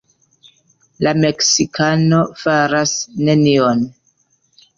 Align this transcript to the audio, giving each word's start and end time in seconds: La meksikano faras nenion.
La 1.07 1.11
meksikano 1.23 2.23
faras 2.45 2.95
nenion. 3.29 3.87